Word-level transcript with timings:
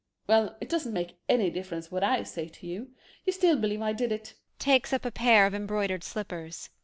Well, 0.25 0.57
it 0.59 0.67
doesn't 0.67 0.95
make 0.95 1.19
any 1.29 1.51
difference 1.51 1.91
what 1.91 2.03
I 2.03 2.23
say 2.23 2.47
to 2.47 2.65
you. 2.65 2.89
You 3.23 3.31
still 3.31 3.55
believe 3.55 3.83
I 3.83 3.93
did 3.93 4.11
it. 4.11 4.33
[Takes 4.57 4.93
up 4.93 5.05
a 5.05 5.11
pair 5.11 5.45
of 5.45 5.53
embroidered 5.53 6.03
slippers. 6.03 6.71